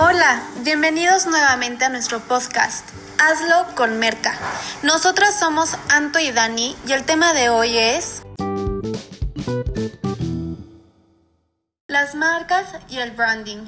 [0.00, 2.88] Hola, bienvenidos nuevamente a nuestro podcast.
[3.18, 4.32] Hazlo con Merca.
[4.84, 8.22] Nosotras somos Anto y Dani y el tema de hoy es
[11.88, 13.66] las marcas y el branding.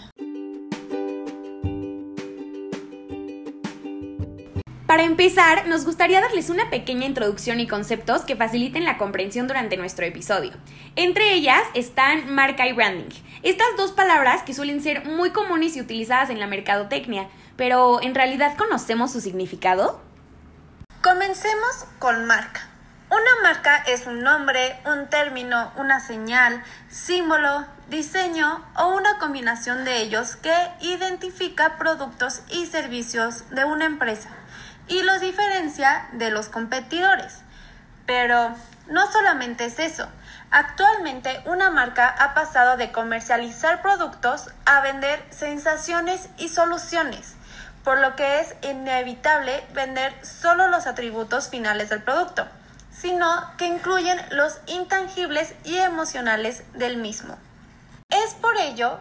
[4.91, 9.77] Para empezar, nos gustaría darles una pequeña introducción y conceptos que faciliten la comprensión durante
[9.77, 10.51] nuestro episodio.
[10.97, 13.15] Entre ellas están marca y branding.
[13.45, 18.17] Estas dos palabras que suelen ser muy comunes y utilizadas en la mercadotecnia, pero ¿en
[18.17, 20.03] realidad conocemos su significado?
[21.03, 22.69] Comencemos con marca.
[23.11, 30.03] Una marca es un nombre, un término, una señal, símbolo, diseño o una combinación de
[30.03, 34.31] ellos que identifica productos y servicios de una empresa
[34.91, 37.39] y los diferencia de los competidores.
[38.07, 38.55] Pero
[38.89, 40.09] no solamente es eso.
[40.51, 47.35] Actualmente una marca ha pasado de comercializar productos a vender sensaciones y soluciones,
[47.85, 52.49] por lo que es inevitable vender solo los atributos finales del producto,
[52.91, 57.39] sino que incluyen los intangibles y emocionales del mismo.
[58.11, 58.99] Es por ello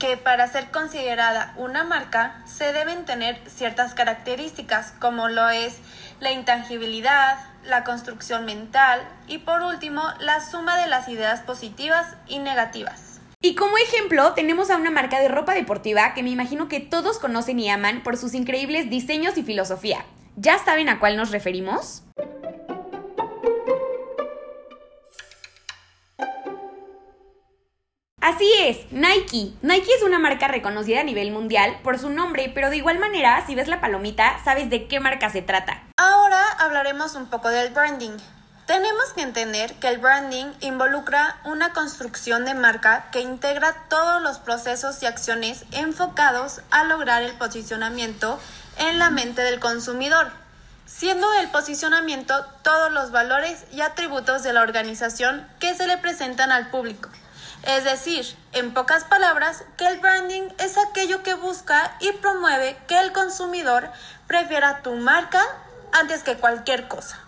[0.00, 5.76] que para ser considerada una marca se deben tener ciertas características como lo es
[6.18, 12.38] la intangibilidad, la construcción mental y por último la suma de las ideas positivas y
[12.40, 13.20] negativas.
[13.42, 17.18] Y como ejemplo tenemos a una marca de ropa deportiva que me imagino que todos
[17.18, 20.04] conocen y aman por sus increíbles diseños y filosofía.
[20.36, 22.02] ¿Ya saben a cuál nos referimos?
[28.32, 29.52] Así es, Nike.
[29.60, 33.44] Nike es una marca reconocida a nivel mundial por su nombre, pero de igual manera,
[33.44, 35.82] si ves la palomita, sabes de qué marca se trata.
[35.96, 38.16] Ahora hablaremos un poco del branding.
[38.66, 44.38] Tenemos que entender que el branding involucra una construcción de marca que integra todos los
[44.38, 48.38] procesos y acciones enfocados a lograr el posicionamiento
[48.78, 50.30] en la mente del consumidor,
[50.86, 56.52] siendo el posicionamiento todos los valores y atributos de la organización que se le presentan
[56.52, 57.10] al público.
[57.62, 62.98] Es decir, en pocas palabras, que el branding es aquello que busca y promueve que
[62.98, 63.90] el consumidor
[64.26, 65.42] prefiera tu marca
[65.92, 67.20] antes que cualquier cosa.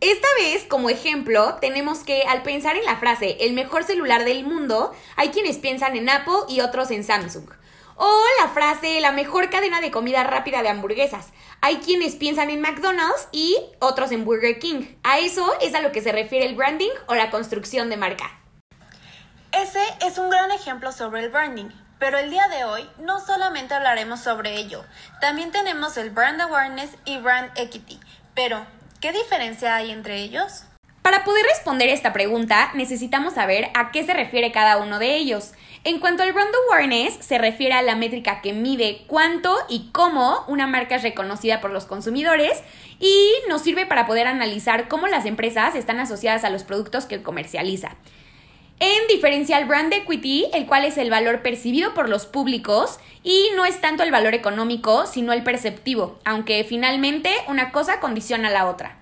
[0.00, 4.44] Esta vez, como ejemplo, tenemos que al pensar en la frase el mejor celular del
[4.44, 7.48] mundo, hay quienes piensan en Apple y otros en Samsung.
[7.96, 11.28] O la frase la mejor cadena de comida rápida de hamburguesas.
[11.62, 14.84] Hay quienes piensan en McDonald's y otros en Burger King.
[15.04, 18.43] A eso es a lo que se refiere el branding o la construcción de marca.
[19.62, 21.68] Ese es un gran ejemplo sobre el branding,
[22.00, 24.84] pero el día de hoy no solamente hablaremos sobre ello,
[25.20, 28.00] también tenemos el brand awareness y brand equity.
[28.34, 28.66] Pero,
[29.00, 30.64] ¿qué diferencia hay entre ellos?
[31.02, 35.52] Para poder responder esta pregunta, necesitamos saber a qué se refiere cada uno de ellos.
[35.84, 40.44] En cuanto al brand awareness, se refiere a la métrica que mide cuánto y cómo
[40.48, 42.60] una marca es reconocida por los consumidores
[42.98, 47.22] y nos sirve para poder analizar cómo las empresas están asociadas a los productos que
[47.22, 47.96] comercializa.
[48.80, 53.50] En diferencia al brand equity, el cual es el valor percibido por los públicos y
[53.56, 58.52] no es tanto el valor económico, sino el perceptivo, aunque finalmente una cosa condiciona a
[58.52, 58.96] la otra.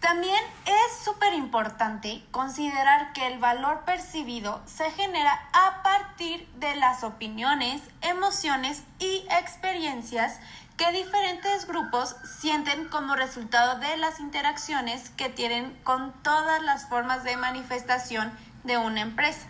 [0.00, 7.04] También es súper importante considerar que el valor percibido se genera a partir de las
[7.04, 10.40] opiniones, emociones y experiencias
[10.76, 17.24] que diferentes grupos sienten como resultado de las interacciones que tienen con todas las formas
[17.24, 18.30] de manifestación
[18.64, 19.46] de una empresa,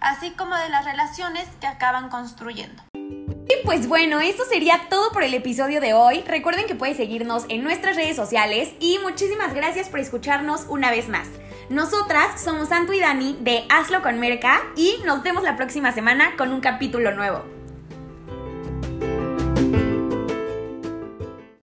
[0.00, 2.82] así como de las relaciones que acaban construyendo.
[2.94, 6.22] Y pues bueno, eso sería todo por el episodio de hoy.
[6.26, 11.08] Recuerden que pueden seguirnos en nuestras redes sociales y muchísimas gracias por escucharnos una vez
[11.08, 11.28] más.
[11.68, 16.36] Nosotras somos Santo y Dani de Hazlo con Merca y nos vemos la próxima semana
[16.36, 17.63] con un capítulo nuevo.